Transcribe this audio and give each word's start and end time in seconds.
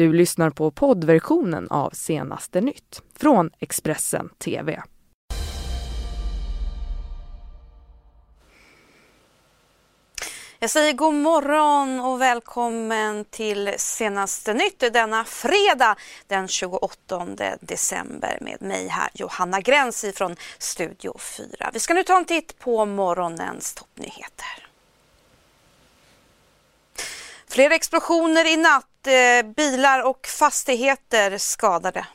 Du 0.00 0.12
lyssnar 0.12 0.50
på 0.50 0.70
poddversionen 0.70 1.68
av 1.70 1.90
Senaste 1.90 2.60
nytt 2.60 3.02
från 3.16 3.50
Expressen 3.58 4.28
TV. 4.38 4.82
Jag 10.58 10.70
säger 10.70 10.92
god 10.92 11.14
morgon 11.14 12.00
och 12.00 12.20
välkommen 12.20 13.24
till 13.24 13.74
senaste 13.76 14.54
nytt 14.54 14.78
denna 14.92 15.24
fredag 15.24 15.96
den 16.26 16.48
28 16.48 17.26
december 17.60 18.38
med 18.40 18.62
mig 18.62 18.88
här 18.88 19.10
Johanna 19.14 19.60
Gräns 19.60 20.04
från 20.14 20.36
Studio 20.58 21.18
4. 21.18 21.70
Vi 21.72 21.80
ska 21.80 21.94
nu 21.94 22.02
ta 22.02 22.16
en 22.16 22.24
titt 22.24 22.58
på 22.58 22.84
morgonens 22.84 23.74
toppnyheter. 23.74 24.66
Fler 27.48 27.70
explosioner 27.70 28.46
i 28.46 28.56
natt, 28.56 28.86
eh, 29.06 29.42
bilar 29.42 30.02
och 30.02 30.26
fastigheter 30.26 31.38
skadade. 31.38 32.06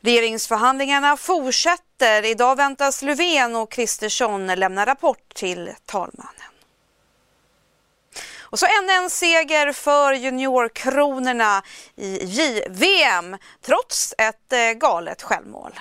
Regeringsförhandlingarna 0.00 1.16
fortsätter. 1.16 2.24
Idag 2.24 2.56
väntas 2.56 3.02
Löfven 3.02 3.56
och 3.56 3.70
Kristersson 3.70 4.46
lämna 4.46 4.86
rapport 4.86 5.34
till 5.34 5.74
talmannen. 5.84 6.52
Och 8.40 8.58
så 8.58 8.66
ännu 8.66 8.92
en 8.92 9.10
seger 9.10 9.72
för 9.72 10.12
juniorkronorna 10.12 11.62
i 11.96 12.24
JVM 12.24 13.36
trots 13.62 14.14
ett 14.18 14.52
eh, 14.52 14.70
galet 14.72 15.22
självmål. 15.22 15.72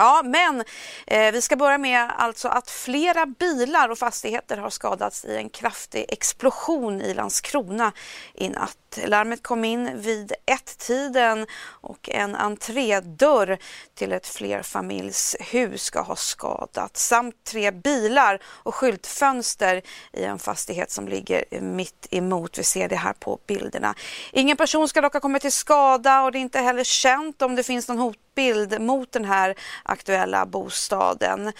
Ja, 0.00 0.22
men 0.24 0.64
eh, 1.06 1.32
vi 1.32 1.42
ska 1.42 1.56
börja 1.56 1.78
med 1.78 2.10
alltså 2.16 2.48
att 2.48 2.70
flera 2.70 3.26
bilar 3.26 3.88
och 3.88 3.98
fastigheter 3.98 4.56
har 4.56 4.70
skadats 4.70 5.24
i 5.24 5.36
en 5.36 5.50
kraftig 5.50 6.04
explosion 6.08 7.00
i 7.00 7.14
Landskrona 7.14 7.92
i 8.34 8.48
natt. 8.48 8.76
Larmet 9.06 9.42
kom 9.42 9.64
in 9.64 9.90
vid 9.94 10.32
ett-tiden 10.46 11.46
och 11.66 12.10
en 12.10 12.36
entrédörr 12.36 13.58
till 13.94 14.12
ett 14.12 14.26
flerfamiljshus 14.26 15.82
ska 15.82 16.00
ha 16.00 16.16
skadats 16.16 17.06
samt 17.06 17.34
tre 17.44 17.70
bilar 17.70 18.38
och 18.44 18.74
skyltfönster 18.74 19.82
i 20.12 20.24
en 20.24 20.38
fastighet 20.38 20.90
som 20.90 21.08
ligger 21.08 21.60
mitt 21.60 22.06
emot. 22.10 22.58
Vi 22.58 22.64
ser 22.64 22.88
det 22.88 22.96
här 22.96 23.12
på 23.12 23.40
bilderna. 23.46 23.94
Ingen 24.32 24.56
person 24.56 24.88
ska 24.88 25.00
dock 25.00 25.12
ha 25.12 25.20
kommit 25.20 25.42
till 25.42 25.52
skada 25.52 26.22
och 26.22 26.32
det 26.32 26.38
är 26.38 26.40
inte 26.40 26.60
heller 26.60 26.84
känt 26.84 27.42
om 27.42 27.54
det 27.54 27.62
finns 27.62 27.88
någon 27.88 27.98
hotbild 28.30 28.80
mot 28.80 29.12
den 29.12 29.24
här 29.24 29.54
aktuella 29.82 30.46
bostaden. 30.46 31.52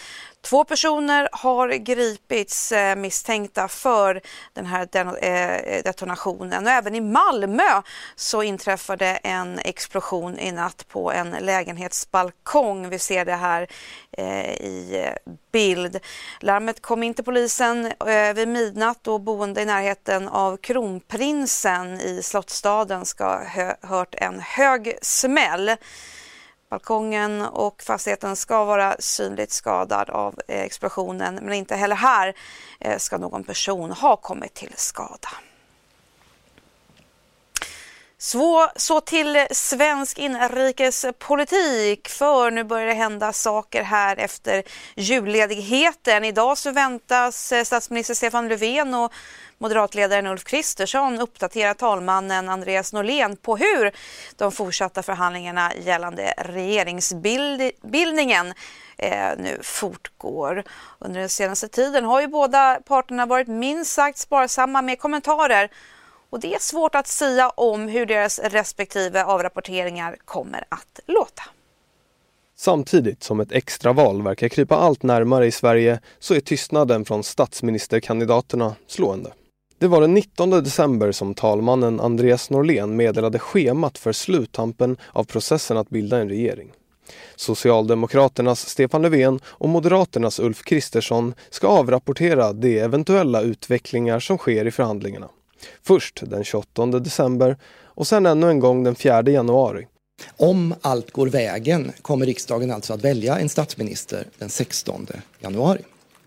Två 0.43 0.65
personer 0.65 1.29
har 1.33 1.69
gripits 1.69 2.73
eh, 2.73 2.97
misstänkta 2.97 3.69
för 3.69 4.21
den 4.53 4.67
här 4.67 4.89
eh, 5.25 5.83
detonationen 5.85 6.67
och 6.67 6.73
även 6.73 6.95
i 6.95 7.01
Malmö 7.01 7.83
så 8.17 8.43
inträffade 8.43 9.07
en 9.07 9.59
explosion 9.59 10.39
i 10.39 10.53
natt 10.53 10.89
på 10.89 11.13
en 11.13 11.31
lägenhetsbalkong. 11.31 12.89
Vi 12.89 12.99
ser 12.99 13.25
det 13.25 13.35
här 13.35 13.67
eh, 14.13 14.51
i 14.51 15.09
bild. 15.53 15.99
Larmet 16.41 16.83
kom 16.83 17.03
in 17.03 17.15
till 17.15 17.25
polisen 17.25 17.93
vid 18.35 18.49
midnatt 18.49 19.09
och 19.09 19.21
boende 19.21 19.63
i 19.63 19.65
närheten 19.65 20.29
av 20.29 20.57
Kronprinsen 20.57 22.01
i 22.01 22.23
Slottsstaden 22.23 23.07
ska 23.07 23.25
ha 23.25 23.75
hört 23.83 24.15
en 24.15 24.41
hög 24.41 24.99
smäll. 25.03 25.77
Balkongen 26.71 27.43
och 27.43 27.83
fastigheten 27.83 28.37
ska 28.37 28.65
vara 28.65 28.97
synligt 28.99 29.53
skadad 29.53 30.11
av 30.11 30.41
eh, 30.49 30.61
explosionen 30.61 31.35
men 31.35 31.53
inte 31.53 31.77
heller 31.77 31.97
här 31.97 32.35
eh, 32.81 32.99
ska 32.99 33.19
någon 33.19 33.45
person 33.45 33.91
ha 33.93 34.17
kommit 34.17 34.55
till 34.55 34.73
skada. 34.77 35.29
Så, 38.23 38.69
så 38.77 39.01
till 39.01 39.47
svensk 39.51 40.19
inrikespolitik, 40.19 42.09
för 42.09 42.51
nu 42.51 42.65
börjar 42.65 42.87
det 42.87 42.93
hända 42.93 43.33
saker 43.33 43.83
här 43.83 44.17
efter 44.17 44.63
julledigheten. 44.97 46.25
Idag 46.25 46.59
så 46.59 46.73
väntas 46.73 47.53
eh, 47.53 47.65
statsminister 47.65 48.15
Stefan 48.15 48.49
Löfven 48.49 48.95
och 48.95 49.13
moderatledaren 49.59 50.27
Ulf 50.27 50.45
Kristersson 50.45 51.21
uppdatera 51.21 51.75
talmannen 51.75 52.49
Andreas 52.49 52.93
Norlén 52.93 53.37
på 53.37 53.57
hur 53.57 53.93
de 54.37 54.53
fortsatta 54.53 55.03
förhandlingarna 55.03 55.73
gällande 55.75 56.35
regeringsbildningen 56.39 58.53
eh, 58.99 59.31
nu 59.39 59.59
fortgår. 59.63 60.65
Under 60.99 61.21
den 61.21 61.29
senaste 61.29 61.69
tiden 61.69 62.05
har 62.05 62.21
ju 62.21 62.27
båda 62.27 62.81
parterna 62.87 63.27
varit 63.27 63.49
minst 63.49 63.93
sagt 63.93 64.19
sparsamma 64.19 64.83
med 64.83 65.01
kommentarer 65.01 65.71
och 66.31 66.41
det 66.41 66.55
är 66.55 66.59
svårt 66.59 66.95
att 66.95 67.07
säga 67.07 67.49
om 67.49 67.89
hur 67.89 68.07
deras 68.07 68.39
respektive 68.39 69.25
avrapporteringar 69.25 70.17
kommer 70.25 70.65
att 70.69 71.01
låta. 71.07 71.43
Samtidigt 72.57 73.23
som 73.23 73.41
ett 73.41 73.53
extraval 73.53 74.23
verkar 74.23 74.49
krypa 74.49 74.77
allt 74.77 75.03
närmare 75.03 75.47
i 75.47 75.51
Sverige 75.51 76.01
så 76.19 76.35
är 76.35 76.41
tystnaden 76.41 77.05
från 77.05 77.25
statsministerkandidaterna 77.25 78.75
slående. 78.87 79.33
Det 79.79 79.87
var 79.87 80.01
den 80.01 80.15
19 80.15 80.51
december 80.51 81.13
som 81.13 81.35
talmannen 81.35 82.01
Andreas 82.01 82.51
Norlén 82.51 82.97
meddelade 82.97 83.39
schemat 83.39 83.99
för 83.99 84.13
sluttampen 84.13 84.97
av 85.13 85.25
processen 85.25 85.77
att 85.77 85.89
bilda 85.89 86.19
en 86.19 86.29
regering. 86.29 86.73
Socialdemokraternas 87.37 88.69
Stefan 88.69 89.03
Löfven 89.03 89.41
och 89.45 89.69
Moderaternas 89.69 90.41
Ulf 90.41 90.63
Kristersson 90.63 91.35
ska 91.51 91.69
avrapportera 91.69 92.53
de 92.53 92.79
eventuella 92.79 93.41
utvecklingar 93.41 94.21
som 94.21 94.39
sker 94.39 94.67
i 94.67 94.71
förhandlingarna. 94.71 95.29
Först 95.83 96.23
den 96.27 96.45
28 96.45 96.87
december 96.87 97.57
och 97.85 98.07
sen 98.07 98.27
ännu 98.27 98.51
en 98.51 98.61
gång 98.61 98.85
den 98.85 98.95
4 98.95 99.23
januari. 99.23 99.87
Om 100.37 100.75
allt 100.81 101.11
går 101.11 101.27
vägen 101.27 101.93
kommer 102.03 102.27
riksdagen 102.27 102.71
alltså 102.71 102.93
att 102.95 103.05
välja 103.05 103.39
en 103.39 103.49
statsminister 103.49 104.27
den 104.39 104.49
16 104.49 105.07
januari. 105.41 105.81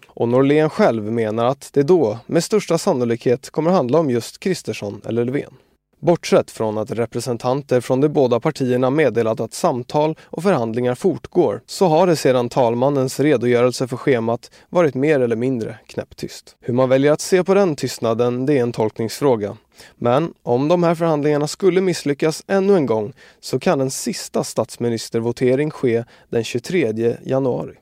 Och 0.08 0.30
Norlén 0.30 0.70
själv 0.70 1.04
menar 1.12 1.46
att 1.46 1.70
det 1.74 1.84
då 1.84 2.20
med 2.26 2.44
största 2.44 2.78
sannolikhet 2.78 3.50
kommer 3.50 3.72
handla 3.72 4.00
om 4.00 4.10
just 4.10 4.40
Kristersson 4.40 5.02
eller 5.06 5.26
Löfven. 5.26 5.54
Bortsett 6.04 6.52
från 6.52 6.78
att 6.78 6.92
representanter 6.92 7.82
från 7.82 8.02
de 8.02 8.10
båda 8.10 8.40
partierna 8.40 8.90
meddelat 8.90 9.40
att 9.40 9.54
samtal 9.54 10.16
och 10.24 10.44
förhandlingar 10.44 10.96
fortgår 10.96 11.62
så 11.66 11.88
har 11.88 12.08
det 12.08 12.16
sedan 12.16 12.50
talmannens 12.50 13.20
redogörelse 13.20 13.88
för 13.88 13.98
schemat 13.98 14.52
varit 14.70 14.96
mer 14.96 15.20
eller 15.20 15.36
mindre 15.36 15.78
knäpptyst. 15.88 16.56
Hur 16.60 16.74
man 16.74 16.90
väljer 16.90 17.12
att 17.12 17.22
se 17.22 17.44
på 17.44 17.54
den 17.54 17.76
tystnaden 17.76 18.46
det 18.46 18.58
är 18.58 18.62
en 18.62 18.72
tolkningsfråga. 18.72 19.58
Men 19.96 20.34
om 20.44 20.68
de 20.68 20.84
här 20.84 20.96
förhandlingarna 20.96 21.48
skulle 21.48 21.82
misslyckas 21.82 22.44
ännu 22.48 22.76
en 22.76 22.86
gång 22.86 23.14
så 23.40 23.60
kan 23.60 23.82
en 23.82 23.92
sista 23.92 24.44
statsministervotering 24.44 25.72
ske 25.72 26.04
den 26.30 26.44
23 26.44 27.18
januari. 27.26 27.74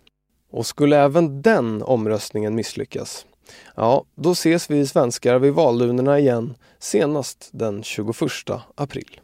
Och 0.52 0.66
skulle 0.66 0.98
även 0.98 1.42
den 1.42 1.84
omröstningen 1.84 2.56
misslyckas, 2.56 3.26
ja, 3.76 4.04
då 4.16 4.32
ses 4.32 4.70
vi 4.70 4.88
svenskar 4.88 5.40
vid 5.40 5.54
valurnorna 5.54 6.20
igen 6.20 6.56
senast 6.80 7.50
den 7.52 7.84
21 7.84 8.22
april. 8.76 9.22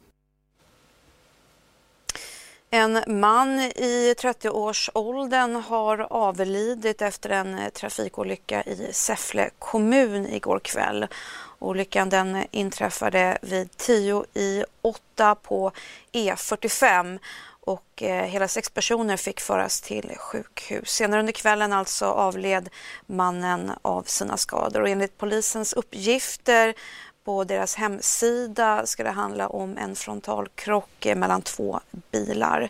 En 2.69 3.03
man 3.07 3.59
i 3.59 4.13
30-årsåldern 4.17 5.56
har 5.56 6.07
avlidit 6.09 7.01
efter 7.01 7.29
en 7.29 7.72
trafikolycka 7.73 8.63
i 8.63 8.89
Säffle 8.94 9.50
kommun 9.59 10.27
igår 10.27 10.59
kväll. 10.59 11.07
Olyckan 11.59 12.09
den 12.09 12.45
inträffade 12.51 13.38
vid 13.41 13.77
10 13.77 14.25
i 14.33 14.63
8 14.81 15.35
på 15.35 15.72
E45 16.11 17.19
och 17.67 18.03
eh, 18.03 18.23
hela 18.23 18.47
sex 18.47 18.69
personer 18.69 19.17
fick 19.17 19.39
föras 19.39 19.81
till 19.81 20.16
sjukhus. 20.17 20.89
Senare 20.89 21.19
under 21.19 21.33
kvällen 21.33 21.73
alltså 21.73 22.05
avled 22.05 22.69
mannen 23.05 23.72
av 23.81 24.03
sina 24.03 24.38
skador 24.38 24.81
och 24.81 24.89
enligt 24.89 25.17
polisens 25.17 25.73
uppgifter 25.73 26.73
på 27.25 27.44
deras 27.44 27.75
hemsida 27.75 28.86
ska 28.86 29.03
det 29.03 29.09
handla 29.09 29.47
om 29.47 29.77
en 29.77 29.95
frontalkrock 29.95 31.06
eh, 31.06 31.15
mellan 31.15 31.41
två 31.41 31.80
bilar. 32.12 32.69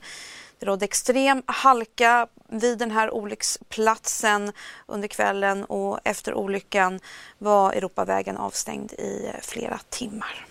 Det 0.59 0.65
rådde 0.65 0.85
extrem 0.85 1.43
halka 1.45 2.27
vid 2.49 2.77
den 2.77 2.91
här 2.91 3.11
olycksplatsen 3.13 4.51
under 4.85 5.07
kvällen 5.07 5.65
och 5.65 5.99
efter 6.03 6.33
olyckan 6.33 6.99
var 7.37 7.71
Europavägen 7.71 8.37
avstängd 8.37 8.93
i 8.93 9.25
eh, 9.33 9.41
flera 9.41 9.79
timmar. 9.89 10.46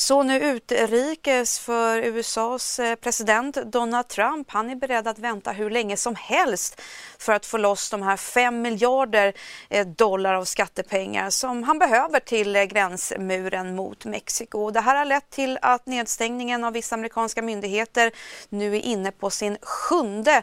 Så 0.00 0.22
nu 0.22 0.40
utrikes 0.40 1.58
för 1.58 1.98
USAs 1.98 2.78
eh, 2.78 2.94
president 2.94 3.58
Donald 3.64 4.08
Trump. 4.08 4.50
Han 4.50 4.70
är 4.70 4.74
beredd 4.74 5.08
att 5.08 5.18
vänta 5.18 5.52
hur 5.52 5.70
länge 5.70 5.96
som 5.96 6.14
helst 6.14 6.80
för 7.18 7.32
att 7.32 7.46
få 7.46 7.56
loss 7.56 7.90
de 7.90 8.02
här 8.02 8.16
5 8.16 8.62
miljarder 8.62 9.32
eh, 9.68 9.86
dollar 9.86 10.34
av 10.34 10.44
skattepengar 10.44 11.30
som 11.30 11.62
han 11.62 11.78
behöver 11.78 12.20
till 12.20 12.56
eh, 12.56 12.64
gränsmuren 12.64 13.76
mot 13.76 14.04
Mexiko. 14.04 14.70
Det 14.70 14.80
här 14.80 14.96
har 14.96 15.04
lett 15.04 15.30
till 15.30 15.58
att 15.62 15.86
nedstängningen 15.86 16.64
av 16.64 16.72
vissa 16.72 16.94
amerikanska 16.94 17.42
myndigheter 17.42 18.12
nu 18.48 18.76
är 18.76 18.80
inne 18.80 19.10
på 19.10 19.30
sin 19.30 19.56
sjunde 19.62 20.42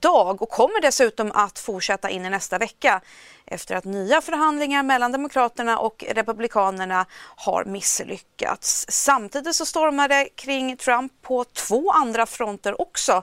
dag 0.00 0.42
och 0.42 0.50
kommer 0.50 0.80
dessutom 0.80 1.32
att 1.32 1.58
fortsätta 1.58 2.10
in 2.10 2.26
i 2.26 2.30
nästa 2.30 2.58
vecka 2.58 3.00
efter 3.46 3.76
att 3.76 3.84
nya 3.84 4.20
förhandlingar 4.20 4.82
mellan 4.82 5.12
Demokraterna 5.12 5.78
och 5.78 6.04
Republikanerna 6.08 7.06
har 7.36 7.64
misslyckats. 7.64 8.86
Samtidigt 8.88 9.56
så 9.56 9.66
stormar 9.66 10.08
det 10.08 10.28
kring 10.34 10.76
Trump 10.76 11.12
på 11.22 11.44
två 11.44 11.90
andra 11.90 12.26
fronter 12.26 12.80
också 12.80 13.22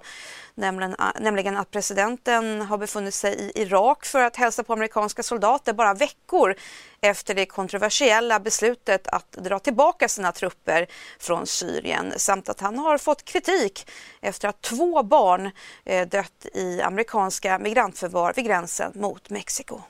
nämligen, 0.55 0.95
äh, 0.99 1.05
nämligen 1.19 1.57
att 1.57 1.71
presidenten 1.71 2.61
har 2.61 2.77
befunnit 2.77 3.13
sig 3.13 3.33
i 3.33 3.61
Irak 3.61 4.05
för 4.05 4.21
att 4.21 4.35
hälsa 4.35 4.63
på 4.63 4.73
amerikanska 4.73 5.23
soldater 5.23 5.73
bara 5.73 5.93
veckor 5.93 6.55
efter 7.01 7.35
det 7.35 7.45
kontroversiella 7.45 8.39
beslutet 8.39 9.07
att 9.07 9.31
dra 9.31 9.59
tillbaka 9.59 10.07
sina 10.07 10.31
trupper 10.31 10.87
från 11.19 11.47
Syrien 11.47 12.13
samt 12.17 12.49
att 12.49 12.59
han 12.59 12.79
har 12.79 12.97
fått 12.97 13.25
kritik 13.25 13.89
efter 14.21 14.47
att 14.47 14.61
två 14.61 15.03
barn 15.03 15.51
eh, 15.85 16.07
dött 16.07 16.45
i 16.53 16.81
amerikanska 16.81 17.59
migrantförvar 17.59 18.33
vid 18.35 18.45
gränsen 18.45 18.91
mot 18.95 19.29
Mexiko. 19.29 19.81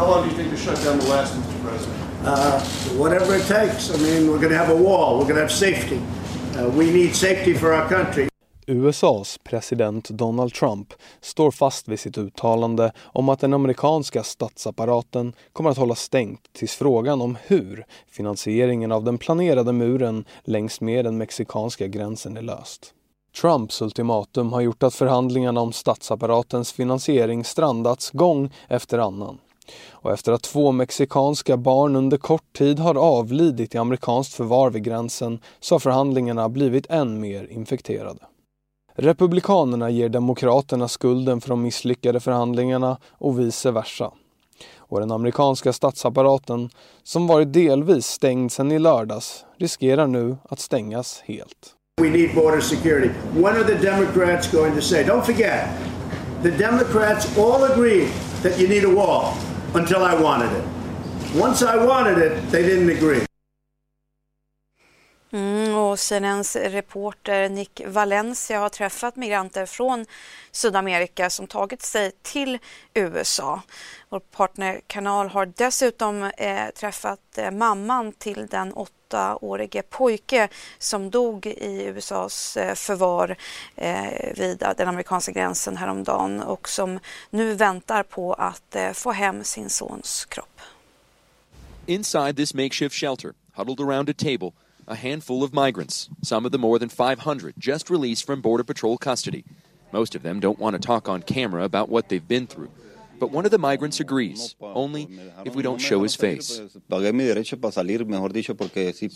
How 0.00 0.10
long 0.10 0.22
do 0.22 0.30
you 0.30 0.36
think 0.36 0.50
to 0.50 0.56
shut 0.56 0.82
down 0.82 0.98
the 0.98 1.08
last, 1.08 1.34
Mr. 1.34 1.62
President? 1.62 1.98
Uh, 2.24 2.60
whatever 2.96 3.34
it 3.34 3.46
takes. 3.46 3.90
I 3.90 3.98
mean, 3.98 4.30
we're 4.30 4.38
going 4.38 4.52
to 4.52 4.56
have 4.56 4.70
a 4.70 4.82
wall. 4.82 5.18
We're 5.18 5.24
going 5.24 5.34
to 5.34 5.42
have 5.42 5.52
safety. 5.52 6.00
Uh, 6.56 6.70
we 6.70 6.90
need 6.90 7.14
safety 7.14 7.54
for 7.54 7.74
our 7.74 7.88
country. 7.88 8.28
USAs 8.66 9.38
president 9.44 10.08
Donald 10.08 10.54
Trump 10.54 10.94
står 11.20 11.50
fast 11.50 11.88
vid 11.88 12.00
sitt 12.00 12.18
uttalande 12.18 12.92
om 13.04 13.28
att 13.28 13.40
den 13.40 13.54
amerikanska 13.54 14.22
statsapparaten 14.22 15.32
kommer 15.52 15.70
att 15.70 15.78
hålla 15.78 15.94
stängt 15.94 16.52
tills 16.52 16.74
frågan 16.74 17.22
om 17.22 17.38
hur 17.46 17.84
finansieringen 18.10 18.92
av 18.92 19.04
den 19.04 19.18
planerade 19.18 19.72
muren 19.72 20.24
längs 20.44 20.80
med 20.80 21.04
den 21.04 21.18
mexikanska 21.18 21.86
gränsen 21.86 22.36
är 22.36 22.42
löst. 22.42 22.94
Trumps 23.40 23.82
ultimatum 23.82 24.52
har 24.52 24.60
gjort 24.60 24.82
att 24.82 24.94
förhandlingarna 24.94 25.60
om 25.60 25.72
statsapparatens 25.72 26.72
finansiering 26.72 27.44
strandats 27.44 28.10
gång 28.10 28.50
efter 28.68 28.98
annan. 28.98 29.38
Och 29.92 30.12
efter 30.12 30.32
att 30.32 30.42
två 30.42 30.72
mexikanska 30.72 31.56
barn 31.56 31.96
under 31.96 32.16
kort 32.16 32.52
tid 32.58 32.78
har 32.78 32.94
avlidit 32.94 33.74
i 33.74 33.78
amerikanskt 33.78 34.34
förvar 34.34 34.70
vid 34.70 34.84
gränsen 34.84 35.38
så 35.60 35.74
har 35.74 35.80
förhandlingarna 35.80 36.48
blivit 36.48 36.90
än 36.90 37.20
mer 37.20 37.46
infekterade. 37.50 38.20
Republikanerna 38.94 39.90
ger 39.90 40.08
Demokraterna 40.08 40.88
skulden 40.88 41.40
för 41.40 41.48
de 41.48 41.62
misslyckade 41.62 42.20
förhandlingarna 42.20 42.96
och 43.10 43.40
vice 43.40 43.70
versa. 43.70 44.12
Och 44.78 45.00
den 45.00 45.10
amerikanska 45.10 45.72
statsapparaten, 45.72 46.70
som 47.02 47.26
varit 47.26 47.52
delvis 47.52 48.06
stängd 48.06 48.52
sedan 48.52 48.72
i 48.72 48.78
lördags, 48.78 49.44
riskerar 49.58 50.06
nu 50.06 50.36
att 50.48 50.60
stängas 50.60 51.22
helt. 51.26 51.74
We 52.02 52.10
need 52.10 52.34
border 52.34 52.60
security. 52.60 53.10
When 53.34 53.56
are 53.56 53.64
the 53.64 53.74
Democrats 53.74 54.52
going 54.52 54.74
to 54.74 54.80
say? 54.80 55.04
Don't 55.04 55.22
forget, 55.22 55.68
the 56.42 56.50
Democrats 56.50 57.38
all 57.38 57.72
agreed 57.72 58.08
that 58.42 58.60
you 58.60 58.68
need 58.68 58.84
a 58.84 58.94
wall 58.94 59.34
until 59.74 60.02
I 60.02 60.22
wanted 60.22 60.52
it. 60.52 60.64
Once 61.34 61.62
I 61.62 61.76
wanted 61.76 62.18
it, 62.18 62.50
they 62.50 62.62
didn't 62.62 62.90
agree. 62.90 63.26
Mm, 65.32 65.74
och 65.74 65.98
CNNs 65.98 66.56
reporter 66.56 67.48
Nick 67.48 67.80
Valencia 67.86 68.58
har 68.60 68.68
träffat 68.68 69.16
migranter 69.16 69.66
från 69.66 70.06
Sydamerika 70.50 71.30
som 71.30 71.46
tagit 71.46 71.82
sig 71.82 72.12
till 72.22 72.58
USA. 72.94 73.60
Vår 74.08 74.20
partnerkanal 74.20 75.28
har 75.28 75.52
dessutom 75.56 76.22
eh, 76.22 76.68
träffat 76.68 77.38
eh, 77.38 77.50
mamman 77.50 78.12
till 78.12 78.46
den 78.46 78.72
åttaårige 79.10 79.82
pojke 79.82 80.48
som 80.78 81.10
dog 81.10 81.46
i 81.46 81.84
USAs 81.84 82.56
eh, 82.56 82.74
förvar 82.74 83.36
eh, 83.76 84.34
vid 84.36 84.62
eh, 84.62 84.70
den 84.76 84.88
amerikanska 84.88 85.32
gränsen 85.32 85.76
häromdagen 85.76 86.40
och 86.40 86.68
som 86.68 86.98
nu 87.30 87.54
väntar 87.54 88.02
på 88.02 88.34
att 88.34 88.76
få 88.94 89.12
hem 89.12 89.44
sin 89.44 89.70
sons 89.70 90.24
kropp. 90.24 90.60
Inside 91.86 92.36
this 92.36 92.54
makeshift 92.54 92.94
shelter, 92.94 93.32
huddled 93.52 93.80
around 93.80 94.08
a 94.08 94.14
table, 94.14 94.52
a 94.86 94.94
handful 94.94 95.42
of 95.42 95.52
migrants, 95.52 96.10
some 96.22 96.46
of 96.46 96.52
the 96.52 96.58
more 96.58 96.78
than 96.78 96.88
500 96.88 97.54
just 97.56 97.90
released 97.90 98.26
from 98.26 98.40
Border 98.40 98.64
Patrol 98.64 98.96
custody. 98.96 99.44
Most 99.90 100.14
of 100.14 100.22
them 100.22 100.40
don't 100.40 100.58
want 100.58 100.82
to 100.82 100.86
talk 100.86 101.08
on 101.08 101.22
camera 101.22 101.64
about 101.64 101.88
what 101.88 102.08
they've 102.08 102.28
been 102.28 102.46
through. 102.46 102.70
But 103.20 103.30
one 103.30 103.44
of 103.44 103.50
the 103.50 103.58
migrants 103.58 104.00
agrees, 104.00 104.56
only 104.60 105.08
if 105.44 105.54
we 105.54 105.62
don't 105.62 105.78
show 105.78 106.02
his 106.02 106.16
face. 106.16 106.48
So 106.48 106.70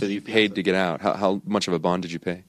you 0.07 0.21
paid 0.21 0.55
to 0.55 0.63
get 0.63 0.75
out. 0.75 1.01
How, 1.01 1.15
how 1.15 1.43
much 1.45 1.67
of 1.69 1.75
a 1.75 1.79
bond 1.79 2.03
did 2.03 2.13
you 2.13 2.19
pay? 2.19 2.45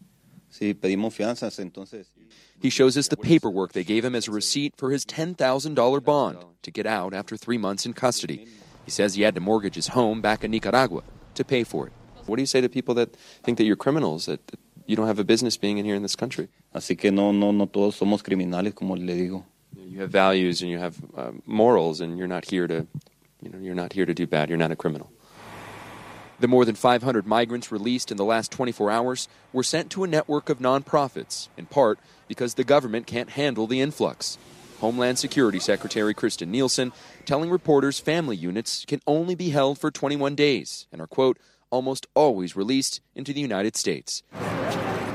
He 2.62 2.70
shows 2.70 2.98
us 2.98 3.08
the 3.08 3.18
paperwork 3.18 3.74
they 3.74 3.84
gave 3.84 4.06
him 4.06 4.16
as 4.16 4.28
a 4.28 4.32
receipt 4.32 4.74
for 4.78 4.92
his 4.92 5.06
$10,000 5.06 6.04
bond 6.04 6.38
to 6.62 6.72
get 6.72 6.86
out 6.86 7.14
after 7.14 7.36
three 7.38 7.58
months 7.58 7.86
in 7.86 7.94
custody. 7.94 8.48
He 8.86 8.92
says 8.92 9.16
he 9.16 9.24
had 9.24 9.36
to 9.36 9.42
mortgage 9.42 9.76
his 9.76 9.90
home 9.90 10.22
back 10.22 10.44
in 10.44 10.52
Nicaragua 10.52 11.04
to 11.36 11.44
pay 11.44 11.64
for 11.64 11.88
it. 11.88 11.94
What 12.26 12.38
do 12.38 12.42
you 12.42 12.48
say 12.48 12.62
to 12.62 12.70
people 12.70 12.96
that 12.96 13.16
think 13.44 13.58
that 13.58 13.66
you're 13.66 13.76
criminals, 13.76 14.26
that, 14.26 14.46
that 14.48 14.60
you 14.86 14.96
don't 14.96 15.08
have 15.08 15.20
a 15.20 15.24
business 15.24 15.58
being 15.58 15.78
in 15.78 15.86
here 15.86 15.96
in 15.96 16.02
this 16.02 16.16
country? 16.16 16.48
Así 16.74 16.98
que 16.98 17.12
no, 17.12 17.32
no, 17.32 17.52
no 17.52 17.66
todos 17.66 17.98
somos 18.00 18.24
criminales, 18.24 18.74
como 18.74 18.96
le 18.96 19.14
digo. 19.14 19.44
You 19.78 20.02
have 20.02 20.10
values 20.10 20.62
and 20.62 20.72
you 20.72 20.80
have 20.80 20.98
uh, 21.16 21.32
morals, 21.46 22.02
and 22.02 22.18
you're 22.18 22.28
not 22.28 22.46
here 22.46 22.68
to, 22.68 22.88
you 23.42 23.50
know, 23.50 23.60
you're 23.60 23.76
not 23.76 23.94
here 23.94 24.06
to 24.06 24.14
do 24.14 24.26
bad. 24.26 24.50
You're 24.50 24.58
not 24.58 24.72
a 24.72 24.76
criminal. 24.76 25.12
The 26.40 26.48
more 26.48 26.66
than 26.66 26.76
500 26.76 27.26
migrants 27.26 27.72
released 27.72 28.12
in 28.12 28.18
the 28.18 28.26
last 28.26 28.52
24 28.52 28.92
hours 28.92 29.28
were 29.54 29.64
sent 29.64 29.90
to 29.92 30.04
a 30.04 30.08
network 30.08 30.50
of 30.50 30.60
nonprofits, 30.60 31.48
in 31.58 31.66
part 31.66 32.00
because 32.28 32.56
the 32.56 32.64
government 32.64 33.08
can't 33.08 33.32
handle 33.32 33.68
the 33.68 33.80
influx. 33.80 34.38
Homeland 34.80 35.18
Security 35.18 35.60
Secretary 35.60 36.14
Kristen 36.14 36.52
Nielsen 36.52 36.92
telling 37.26 37.50
reporters 37.50 38.00
family 38.00 38.36
units 38.36 38.84
can 38.86 39.00
only 39.08 39.36
be 39.36 39.50
held 39.50 39.80
for 39.80 39.92
21 39.92 40.36
days 40.36 40.88
and 40.92 41.02
are, 41.02 41.08
quote, 41.08 41.38
almost 41.70 42.08
always 42.14 42.56
released 42.56 43.02
into 43.16 43.34
the 43.34 43.42
United 43.42 43.76
States. 43.76 44.22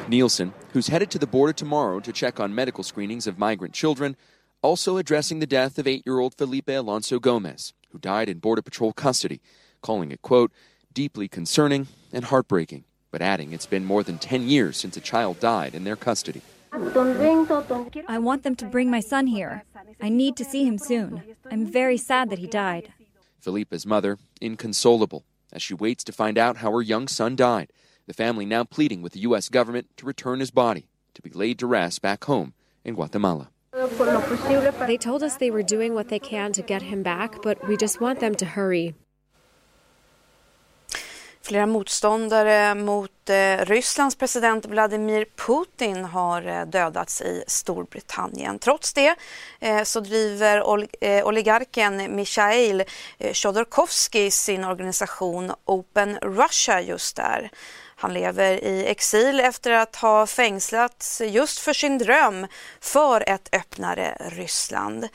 Nielsen, 0.09 0.53
who's 0.73 0.89
headed 0.89 1.11
to 1.11 1.19
the 1.19 1.27
border 1.27 1.53
tomorrow 1.53 2.01
to 2.01 2.13
check 2.13 2.41
on 2.41 2.55
medical 2.55 2.83
screenings 2.83 3.27
of 3.27 3.39
migrant 3.39 3.75
children, 3.75 4.17
also 4.63 4.99
addressing 4.99 5.39
the 5.39 5.47
death 5.47 5.79
of 5.79 5.87
eight 5.87 6.03
year 6.05 6.19
old 6.19 6.35
Felipe 6.35 6.69
Alonso 6.69 7.19
Gomez, 7.19 7.73
who 7.91 7.99
died 7.99 8.29
in 8.29 8.39
Border 8.39 8.63
Patrol 8.63 8.93
custody, 8.93 9.41
calling 9.81 10.13
it, 10.13 10.23
quote, 10.23 10.53
deeply 10.93 11.29
concerning 11.29 11.87
and 12.13 12.25
heartbreaking, 12.27 12.85
but 13.11 13.23
adding 13.23 13.53
it's 13.53 13.67
been 13.67 13.85
more 13.85 14.03
than 14.03 14.19
10 14.19 14.49
years 14.49 14.77
since 14.77 14.97
a 14.97 15.01
child 15.01 15.41
died 15.41 15.75
in 15.75 15.85
their 15.85 15.97
custody. 15.97 16.43
I 16.73 18.19
want 18.19 18.43
them 18.45 18.55
to 18.57 18.65
bring 18.67 18.91
my 18.91 19.01
son 19.01 19.27
here. 19.27 19.65
I 20.01 20.09
need 20.09 20.37
to 20.37 20.45
see 20.45 20.65
him 20.65 20.79
soon. 20.79 21.23
I'm 21.51 21.67
very 21.67 21.97
sad 21.97 22.31
that 22.31 22.39
he 22.39 22.47
died. 22.47 22.93
Felipe's 23.41 23.87
mother, 23.87 24.19
inconsolable, 24.41 25.25
as 25.53 25.63
she 25.63 25.75
waits 25.75 26.05
to 26.05 26.13
find 26.13 26.39
out 26.39 26.59
how 26.59 26.71
her 26.71 26.83
young 26.83 27.09
son 27.09 27.35
died. 27.35 27.73
The 28.07 28.15
family 28.15 28.45
now 28.45 28.65
pleading 28.65 29.03
with 29.03 29.15
the 29.15 29.21
U.S. 29.21 29.49
government 29.49 29.89
to 29.97 30.07
return 30.07 30.41
his 30.41 30.51
body 30.51 30.87
to 31.15 31.23
be 31.23 31.31
laid 31.31 31.59
to 31.59 31.67
rest 31.67 32.03
back 32.03 32.25
home 32.25 32.55
in 32.85 32.95
Guatemala. 32.95 33.51
They 34.01 34.97
told 34.97 35.23
us 35.23 35.37
they 35.37 35.51
were 35.51 35.63
doing 35.63 35.95
what 35.95 36.09
they 36.09 36.19
can 36.19 36.53
to 36.53 36.63
get 36.63 36.83
him 36.83 37.03
back, 37.03 37.43
but 37.43 37.69
we 37.69 37.77
just 37.77 38.01
want 38.01 38.21
them 38.21 38.35
to 38.35 38.47
hurry. 38.47 38.95
Flera 41.43 41.67
motståndare 41.67 42.75
mot 42.75 43.31
eh, 43.31 43.65
Rysslands 43.65 44.17
president 44.17 44.67
Vladimir 44.67 45.25
Putin 45.37 46.05
har 46.05 46.47
eh, 46.47 46.67
dödats 46.67 47.21
i 47.21 47.45
Storbritannien. 47.47 48.59
Trots 48.59 48.93
det 48.93 49.15
eh, 49.61 49.83
så 49.83 50.01
driver 50.01 50.63
ol 50.63 50.87
oligarken 51.25 52.17
Mikhail 52.17 52.83
Chodorkovsky 53.33 54.31
sin 54.31 54.65
organisation 54.65 55.53
Open 55.65 56.19
Russia 56.23 56.81
just 56.81 57.17
där. 57.17 57.51
Han 58.00 58.14
lever 58.14 58.64
i 58.64 58.86
exil 58.86 59.40
efter 59.40 59.72
att 59.72 59.96
ha 59.96 60.28
fängslats 60.28 61.22
just 61.22 61.60
för 61.60 61.74
sin 61.74 61.98
dröm 61.98 62.48
för 62.80 63.30
ett 63.30 63.50
öppnare 63.56 64.18
Ryssland. 64.20 65.08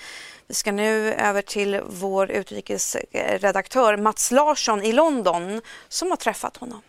Vi 0.47 0.55
ska 0.55 0.73
nu 0.73 1.13
över 1.13 1.43
till 1.43 1.81
vår 1.87 2.31
utrikesredaktör 2.31 3.97
Mats 3.97 4.31
Larsson 4.31 4.83
i 4.83 4.93
London 4.93 5.61
som 5.89 6.11
har 6.11 6.17
träffat 6.17 6.57
honom. 6.57 6.83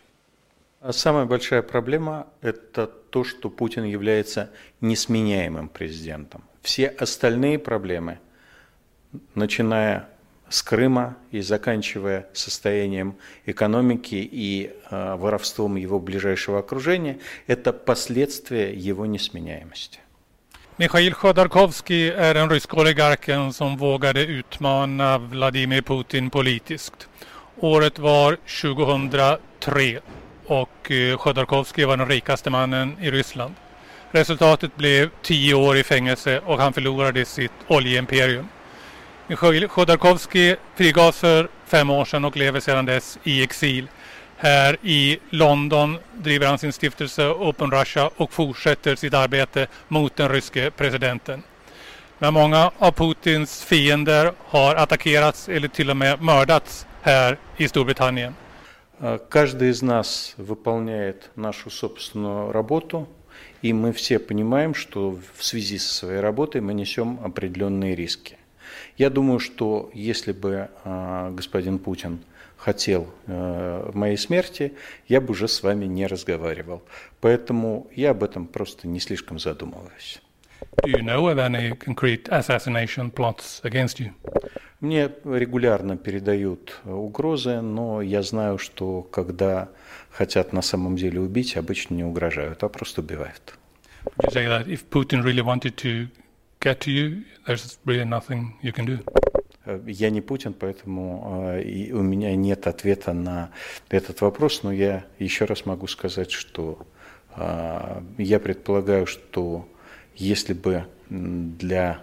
Самая 0.91 1.25
большая 1.25 1.61
проблема – 1.61 2.41
это 2.41 2.87
то, 2.87 3.23
что 3.23 3.49
Путин 3.49 3.83
является 3.83 4.49
несменяемым 4.79 5.69
президентом. 5.69 6.41
Все 6.63 6.87
остальные 6.87 7.59
проблемы, 7.59 8.17
начиная 9.35 10.07
с 10.48 10.62
Крыма 10.62 11.16
и 11.30 11.40
заканчивая 11.40 12.26
состоянием 12.32 13.16
экономики 13.46 14.28
и 14.32 14.70
э, 14.90 15.16
воровством 15.16 15.76
его 15.76 15.98
ближайшего 15.98 16.58
окружения, 16.60 17.18
это 17.46 17.72
последствия 17.72 18.72
его 18.72 19.06
несменяемости. 19.06 20.00
Mikhail 20.78 21.14
Chodorkovsky 21.14 22.10
är 22.10 22.34
den 22.34 22.50
ryska 22.50 22.76
oligarken 22.76 23.52
som 23.52 23.76
vågade 23.76 24.20
utmana 24.20 25.18
Vladimir 25.18 25.82
Putin 25.82 26.30
politiskt. 26.30 27.08
Året 27.60 27.98
var 27.98 28.36
2003 28.62 30.00
och 30.46 30.92
Chodorkovsky 31.18 31.84
var 31.84 31.96
den 31.96 32.08
rikaste 32.08 32.50
mannen 32.50 32.96
i 33.00 33.10
Ryssland. 33.10 33.54
Resultatet 34.10 34.76
blev 34.76 35.10
tio 35.22 35.54
år 35.54 35.76
i 35.76 35.84
fängelse 35.84 36.40
och 36.40 36.58
han 36.58 36.72
förlorade 36.72 37.24
sitt 37.24 37.52
oljeimperium. 37.68 38.48
Mikhail 39.27 39.67
Chodorkovskij 39.67 40.57
frigavs 40.75 41.19
för 41.19 41.49
fem 41.65 41.89
år 41.89 42.05
sedan 42.05 42.25
och 42.25 42.37
lever 42.37 42.59
sedan 42.59 42.85
dess 42.85 43.19
i 43.23 43.43
exil. 43.43 43.87
Här 44.37 44.77
i 44.81 45.19
London 45.29 45.97
driver 46.13 46.47
han 46.47 46.57
sin 46.57 46.73
stiftelse 46.73 47.27
Open 47.29 47.71
Russia 47.71 48.09
och 48.17 48.33
fortsätter 48.33 48.95
sitt 48.95 49.13
arbete 49.13 49.67
mot 49.87 50.15
den 50.15 50.29
ryske 50.29 50.71
presidenten. 50.71 51.43
Men 52.19 52.33
många 52.33 52.71
av 52.77 52.91
Putins 52.91 53.63
fiender 53.63 54.33
har 54.37 54.75
attackerats 54.75 55.49
eller 55.49 55.67
till 55.67 55.89
och 55.89 55.97
med 55.97 56.21
mördats 56.21 56.85
här 57.01 57.37
i 57.57 57.67
Storbritannien. 57.67 58.33
Каждый 59.29 59.69
из 59.69 59.81
нас 59.81 60.35
выполняет 60.37 61.31
нашу 61.35 61.69
собственную 61.69 62.51
работу, 62.51 63.07
и 63.61 63.73
мы 63.73 63.93
все 63.93 64.19
понимаем, 64.19 64.75
что 64.75 65.17
в 65.35 65.43
связи 65.43 65.79
со 65.79 65.93
своей 65.93 66.19
работой 66.19 66.61
мы 66.61 66.73
несем 66.73 67.19
определенные 67.23 67.95
риски. 67.95 68.37
Я 68.96 69.10
думаю, 69.10 69.38
что 69.38 69.90
если 69.94 70.32
бы 70.32 70.68
господин 70.84 71.78
Путин 71.78 72.20
хотел 72.56 73.06
моей 73.26 74.16
смерти, 74.16 74.72
я 75.08 75.20
бы 75.20 75.32
уже 75.32 75.48
с 75.48 75.62
вами 75.62 75.84
не 75.84 76.06
разговаривал. 76.06 76.82
Поэтому 77.20 77.86
я 77.94 78.10
об 78.10 78.22
этом 78.22 78.46
просто 78.46 78.88
не 78.88 79.00
слишком 79.00 79.38
задумываюсь. 79.38 80.20
Do 80.82 80.90
you 80.90 81.02
know 81.02 81.26
of 81.28 81.38
any 81.38 81.76
concrete 81.76 82.28
assassination 82.28 83.10
plots 83.10 83.62
against 83.62 83.98
you? 83.98 84.12
Мне 84.80 85.10
регулярно 85.24 85.96
передают 85.96 86.80
угрозы, 86.84 87.60
но 87.60 88.02
я 88.02 88.22
знаю, 88.22 88.58
что 88.58 89.02
когда 89.02 89.68
хотят 90.10 90.52
на 90.52 90.62
самом 90.62 90.96
деле 90.96 91.20
убить, 91.20 91.56
обычно 91.56 91.94
не 91.94 92.04
угрожают, 92.04 92.62
а 92.62 92.68
просто 92.68 93.00
убивают. 93.00 93.58
Would 94.18 94.28
you 94.28 94.32
say 94.32 94.46
that 94.46 94.66
if 94.66 94.84
Putin 94.90 95.22
really 95.22 95.42
wanted 95.42 95.76
to 95.76 96.08
get 96.60 96.80
to 96.80 96.90
you, 96.90 97.24
there's 97.46 97.78
really 97.84 98.04
nothing 98.04 98.52
you 98.62 98.72
can 98.72 98.86
do? 98.86 98.98
Я 99.86 100.10
не 100.10 100.20
Путин, 100.20 100.52
поэтому 100.52 101.58
и 101.60 101.92
у 101.92 102.00
меня 102.02 102.36
нет 102.36 102.68
ответа 102.68 103.12
на 103.12 103.50
этот 103.88 104.20
вопрос, 104.20 104.62
но 104.62 104.70
я 104.70 105.04
еще 105.18 105.44
раз 105.44 105.66
могу 105.66 105.88
сказать, 105.88 106.30
что 106.30 106.86
я 107.36 108.38
предполагаю, 108.38 109.06
что 109.06 109.68
если 110.14 110.52
бы 110.52 110.84
для 111.10 112.00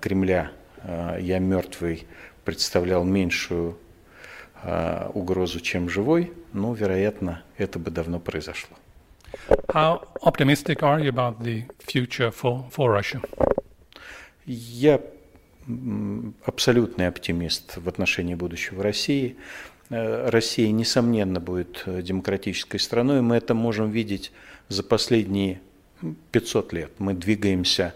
Кремля 0.00 0.50
я 1.20 1.38
мертвый 1.38 2.06
представлял 2.44 3.04
меньшую 3.04 3.78
угрозу, 5.14 5.60
чем 5.60 5.88
живой, 5.88 6.32
ну, 6.52 6.74
вероятно, 6.74 7.44
это 7.58 7.78
бы 7.78 7.92
давно 7.92 8.18
произошло. 8.18 8.76
How 9.68 10.02
optimistic 10.22 10.80
are 10.80 11.00
you 11.00 11.10
about 11.10 11.38
the 11.40 11.64
future 11.86 12.32
for, 12.32 12.68
for 12.70 12.90
Russia? 12.90 13.20
Я 14.46 15.00
абсолютный 16.44 17.08
оптимист 17.08 17.78
в 17.78 17.88
отношении 17.88 18.34
будущего 18.34 18.82
России. 18.82 19.36
Россия, 19.88 20.70
несомненно, 20.70 21.40
будет 21.40 21.82
демократической 21.86 22.78
страной. 22.78 23.22
Мы 23.22 23.36
это 23.36 23.54
можем 23.54 23.90
видеть 23.90 24.32
за 24.68 24.84
последние 24.84 25.60
500 26.30 26.72
лет. 26.72 26.92
Мы 26.98 27.14
двигаемся, 27.14 27.94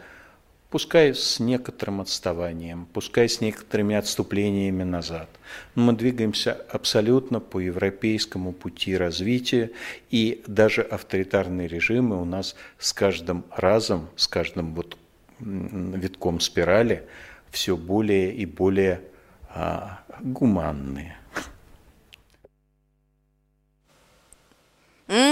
пускай 0.70 1.14
с 1.14 1.38
некоторым 1.38 2.00
отставанием, 2.00 2.86
пускай 2.92 3.28
с 3.28 3.40
некоторыми 3.40 3.94
отступлениями 3.94 4.82
назад. 4.82 5.28
Но 5.74 5.84
мы 5.84 5.92
двигаемся 5.92 6.52
абсолютно 6.70 7.38
по 7.40 7.60
европейскому 7.60 8.52
пути 8.52 8.96
развития, 8.96 9.70
и 10.10 10.42
даже 10.46 10.82
авторитарные 10.82 11.68
режимы 11.68 12.20
у 12.20 12.24
нас 12.24 12.56
с 12.78 12.92
каждым 12.92 13.44
разом, 13.54 14.08
с 14.16 14.26
каждым 14.26 14.74
вот 14.74 14.96
витком 15.40 16.40
спирали 16.40 17.06
все 17.50 17.76
более 17.76 18.32
и 18.32 18.46
более 18.46 19.00
а, 19.48 20.00
гуманные. 20.20 21.16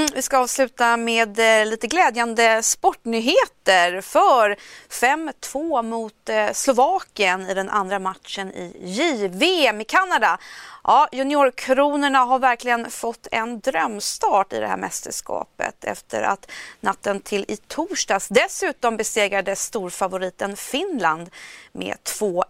Mm, 0.08 0.16
vi 0.16 0.22
ska 0.22 0.38
avsluta 0.38 0.96
med 0.96 1.38
eh, 1.38 1.66
lite 1.66 1.86
glädjande 1.86 2.62
sportnyheter 2.62 4.00
för 4.00 4.56
5-2 4.90 5.82
mot 5.82 6.28
eh, 6.28 6.52
Slovakien 6.52 7.46
i 7.46 7.54
den 7.54 7.68
andra 7.68 7.98
matchen 7.98 8.52
i 8.52 8.72
JVM 8.80 9.80
i 9.80 9.84
Kanada. 9.84 10.38
Ja, 10.84 11.08
juniorkronorna 11.12 12.18
har 12.18 12.38
verkligen 12.38 12.90
fått 12.90 13.26
en 13.30 13.60
drömstart 13.60 14.52
i 14.52 14.58
det 14.58 14.66
här 14.66 14.76
mästerskapet 14.76 15.84
efter 15.84 16.22
att 16.22 16.50
natten 16.80 17.20
till 17.20 17.44
i 17.48 17.56
torsdags 17.56 18.28
dessutom 18.28 18.96
besegrade 18.96 19.56
storfavoriten 19.56 20.56
Finland 20.56 21.30
med 21.78 21.96
2-1 22.20 22.42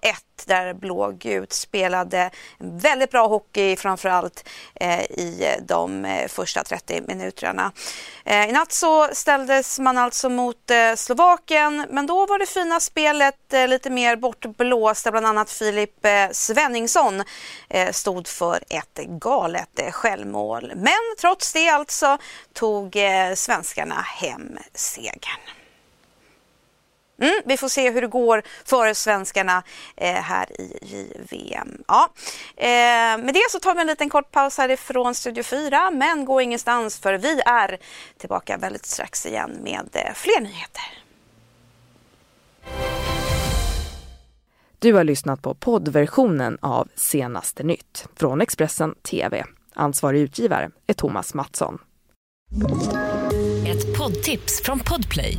där 0.47 0.75
blågult 0.75 1.53
spelade 1.53 2.31
väldigt 2.59 3.11
bra 3.11 3.27
hockey 3.27 3.77
framförallt 3.77 4.49
eh, 4.75 5.03
i 5.03 5.57
de 5.63 6.05
eh, 6.05 6.29
första 6.29 6.65
30 6.65 7.03
minuterna. 7.07 7.73
Eh, 8.25 8.49
I 8.49 8.53
natt 8.53 8.73
så 8.73 9.09
ställdes 9.13 9.79
man 9.79 9.99
alltså 9.99 10.29
mot 10.29 10.71
eh, 10.71 10.95
Slovakien 10.97 11.87
men 11.91 12.07
då 12.07 12.27
var 12.27 12.39
det 12.39 12.47
fina 12.47 12.81
spelet 12.81 13.53
eh, 13.53 13.69
lite 13.69 13.91
mer 13.91 14.17
bortblåst 14.17 15.05
där 15.05 15.11
bland 15.11 15.27
annat 15.27 15.51
Filip 15.51 16.05
eh, 16.07 16.29
Svenningsson 16.33 17.23
stod 17.91 18.29
för 18.29 18.57
ett 18.69 19.07
galet 19.07 19.81
självmål. 19.91 20.73
Men 20.77 21.17
trots 21.21 21.53
det 21.53 21.69
alltså 21.69 22.19
tog 22.53 22.97
svenskarna 23.35 23.95
hem 23.95 24.59
segern. 24.75 25.58
Mm, 27.21 27.43
vi 27.45 27.57
får 27.57 27.69
se 27.69 27.91
hur 27.91 28.01
det 28.01 28.07
går 28.07 28.43
för 28.65 28.95
svenskarna 28.95 29.63
eh, 29.97 30.15
här 30.15 30.61
i 30.61 30.79
JVM. 30.83 31.83
Ja, 31.89 32.09
eh, 32.57 33.25
med 33.25 33.35
det 33.35 33.47
så 33.51 33.61
tar 33.61 33.75
vi 33.75 33.81
en 33.81 33.87
liten 33.87 34.09
kort 34.09 34.31
paus 34.31 34.59
härifrån 34.59 35.15
Studio 35.15 35.43
4, 35.43 35.91
men 35.91 36.25
gå 36.25 36.41
ingenstans 36.41 36.99
för 36.99 37.15
vi 37.15 37.41
är 37.41 37.79
tillbaka 38.19 38.57
väldigt 38.57 38.87
strax 38.87 39.27
igen 39.27 39.59
med 39.63 39.89
eh, 39.93 40.15
fler 40.15 40.41
nyheter. 40.41 40.83
Du 44.79 44.93
har 44.93 45.05
lyssnat 45.05 45.43
på 45.43 45.55
poddversionen 45.55 46.59
av 46.63 46.89
Senaste 46.95 47.63
nytt 47.63 48.09
från 48.17 48.41
Expressen 48.41 48.95
TV. 48.95 49.45
Ansvarig 49.75 50.21
utgivare 50.21 50.71
är 50.87 50.95
Thomas 50.95 51.35
Mattsson. 51.35 51.79
Ett 53.67 53.99
poddtips 53.99 54.63
från 54.63 54.79
Podplay. 54.79 55.39